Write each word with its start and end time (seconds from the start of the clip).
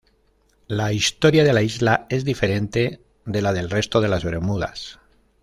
La 0.67 0.91
historia 0.93 1.43
de 1.43 1.53
la 1.53 1.61
isla 1.61 2.07
es 2.09 2.25
diferente 2.25 3.01
de 3.25 3.41
la 3.43 3.53
del 3.53 3.69
resto 3.69 4.01
de 4.01 4.07
las 4.07 4.23
Bermudas. 4.23 4.97